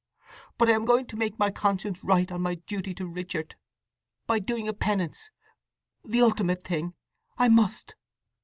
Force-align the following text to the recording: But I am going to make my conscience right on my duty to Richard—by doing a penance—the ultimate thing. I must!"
But 0.57 0.67
I 0.67 0.71
am 0.73 0.85
going 0.85 1.05
to 1.05 1.15
make 1.15 1.37
my 1.37 1.51
conscience 1.51 2.03
right 2.03 2.31
on 2.31 2.41
my 2.41 2.55
duty 2.55 2.95
to 2.95 3.05
Richard—by 3.05 4.39
doing 4.39 4.67
a 4.67 4.73
penance—the 4.73 6.21
ultimate 6.23 6.63
thing. 6.63 6.95
I 7.37 7.49
must!" 7.49 7.93